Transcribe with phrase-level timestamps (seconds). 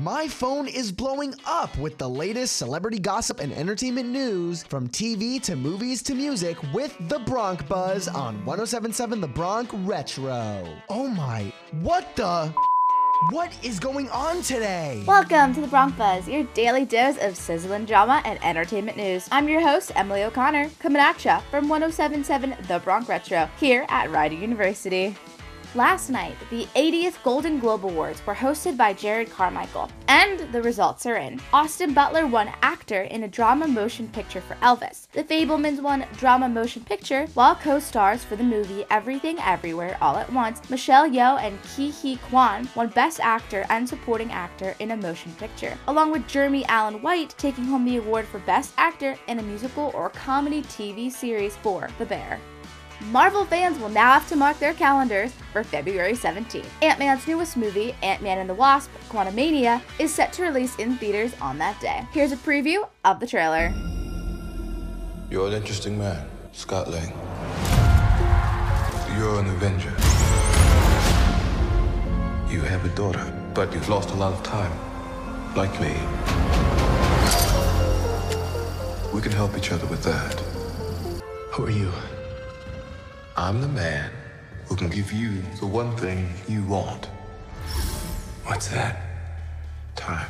[0.00, 5.42] my phone is blowing up with the latest celebrity gossip and entertainment news from TV
[5.42, 10.66] to movies to music with The Bronc Buzz on 1077 The Bronc Retro.
[10.88, 11.52] Oh my,
[11.82, 12.50] what the?
[13.28, 15.04] What is going on today?
[15.06, 19.28] Welcome to the Bronc Buzz, your daily dose of sizzling drama and entertainment news.
[19.30, 24.36] I'm your host, Emily O'Connor, coming at from 1077 The Bronc Retro here at Rider
[24.36, 25.14] University.
[25.76, 31.06] Last night, the 80th Golden Globe Awards were hosted by Jerrod Carmichael, and the results
[31.06, 31.40] are in.
[31.52, 35.06] Austin Butler won Actor in a Drama Motion Picture for Elvis.
[35.12, 40.32] The Fabelmans won Drama Motion Picture, while co-stars for the movie Everything Everywhere All at
[40.32, 44.96] Once, Michelle Yeoh and Ke Huy Quan won Best Actor and Supporting Actor in a
[44.96, 49.38] Motion Picture, along with Jeremy Allen White taking home the award for Best Actor in
[49.38, 52.40] a Musical or Comedy TV Series for The Bear.
[53.06, 56.66] Marvel fans will now have to mark their calendars for February 17th.
[56.82, 61.56] Ant-Man's newest movie, Ant-Man and the Wasp: Quantumania, is set to release in theaters on
[61.58, 62.06] that day.
[62.12, 63.72] Here's a preview of the trailer.
[65.30, 67.08] You're an interesting man, Scott Lang.
[69.16, 69.94] You're an Avenger.
[72.52, 74.72] You have a daughter, but you've lost a lot of time.
[75.56, 75.94] Like me.
[79.14, 80.34] We can help each other with that.
[81.52, 81.90] Who are you?
[83.40, 84.10] I'm the man
[84.66, 87.06] who can give you the one thing you want.
[88.44, 89.00] What's that?
[89.96, 90.28] Time.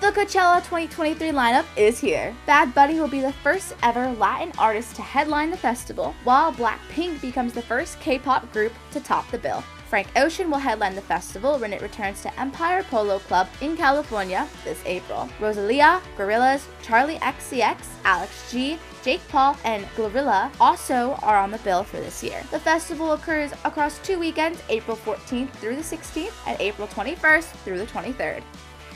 [0.00, 2.34] The Coachella 2023 lineup is here.
[2.46, 7.20] Bad Bunny will be the first ever Latin artist to headline the festival, while Blackpink
[7.20, 9.62] becomes the first K-pop group to top the bill.
[9.90, 14.46] Frank Ocean will headline the festival when it returns to Empire Polo Club in California
[14.62, 15.28] this April.
[15.40, 21.82] Rosalia, Gorillaz, Charli XCX, Alex G, Jake Paul, and Glorilla also are on the bill
[21.82, 22.40] for this year.
[22.52, 27.78] The festival occurs across two weekends, April 14th through the 16th and April 21st through
[27.78, 28.44] the 23rd.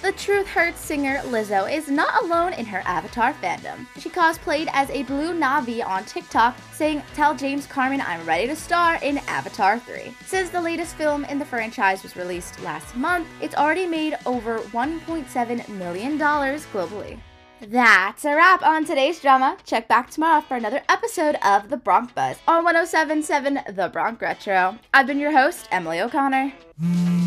[0.04, 3.86] The Truth Hurts singer Lizzo is not alone in her Avatar fandom.
[3.98, 8.54] She cosplayed as a blue Na'vi on TikTok, saying, Tell James Cameron I'm ready to
[8.54, 10.14] star in Avatar 3.
[10.26, 14.58] Since the latest film in the franchise was released last month, it's already made over
[14.58, 17.18] $1.7 million globally.
[17.62, 19.56] That's a wrap on today's drama.
[19.64, 24.78] Check back tomorrow for another episode of The Bronc Buzz on 1077 The Bronc Retro.
[24.92, 26.52] I've been your host, Emily O'Connor.
[26.78, 27.23] Mm.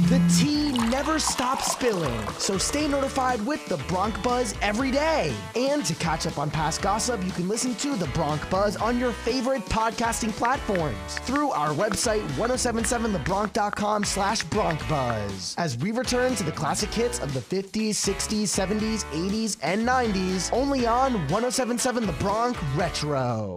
[0.97, 5.31] Never stops spilling, so stay notified with the Bronc Buzz every day.
[5.56, 8.97] And to catch up on past gossip, you can listen to the Bronc Buzz on
[8.97, 15.53] your favorite podcasting platforms through our website 1077thebronc.com slash broncbuzz.
[15.59, 20.52] As we return to the classic hits of the 50s, 60s, 70s, 80s, and 90s,
[20.52, 23.53] only on 1077 The Bronc Retro.